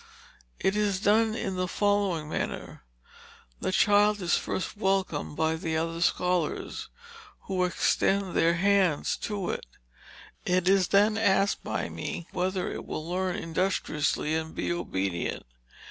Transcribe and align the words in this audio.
"It 0.59 0.75
is 0.75 0.99
done 0.99 1.35
in 1.35 1.57
the 1.57 1.67
following 1.67 2.27
manner. 2.27 2.83
The 3.59 3.71
child 3.71 4.19
is 4.19 4.35
first 4.35 4.75
welcomed 4.75 5.35
by 5.37 5.55
the 5.57 5.77
other 5.77 6.01
scholars, 6.01 6.89
who 7.41 7.63
extend 7.65 8.33
their 8.35 8.55
hands 8.55 9.15
to 9.17 9.51
it. 9.51 9.67
It 10.43 10.67
is 10.67 10.87
then 10.87 11.19
asked 11.19 11.63
by 11.63 11.87
me 11.87 12.25
whether 12.31 12.71
it 12.73 12.83
will 12.87 13.07
learn 13.07 13.35
industriously 13.35 14.33
and 14.33 14.55
be 14.55 14.73
obedient. 14.73 15.45